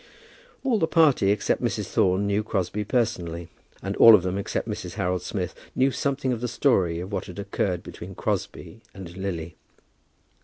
[0.63, 1.85] All the party except Mrs.
[1.85, 3.49] Thorne knew Crosbie personally,
[3.83, 4.93] and all of them except Mrs.
[4.93, 9.57] Harold Smith knew something of the story of what had occurred between Crosbie and Lily.